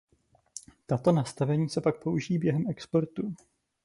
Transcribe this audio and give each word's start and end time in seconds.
Tato 0.85 1.11
nastavení 1.11 1.69
se 1.69 1.81
pak 1.81 2.03
použijí 2.03 2.37
během 2.39 2.65
exportu. 2.69 3.35